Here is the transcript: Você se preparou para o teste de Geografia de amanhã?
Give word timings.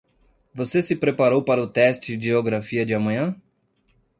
Você 0.51 0.81
se 0.81 0.95
preparou 0.95 1.43
para 1.43 1.61
o 1.61 1.67
teste 1.67 2.17
de 2.17 2.25
Geografia 2.25 2.83
de 2.83 2.95
amanhã? 2.95 3.35